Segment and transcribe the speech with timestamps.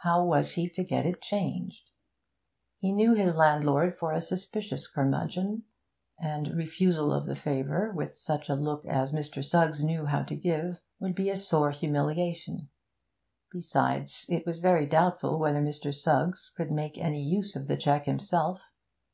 [0.00, 1.88] How was he to get it changed?
[2.76, 5.62] He knew his landlord for a suspicious curmudgeon,
[6.20, 9.42] and refusal of the favour, with such a look as Mr.
[9.42, 12.68] Suggs knew how to give, would be a sore humiliation;
[13.50, 15.94] besides, it was very doubtful whether Mr.
[15.94, 18.60] Suggs could make any use of the cheque himself.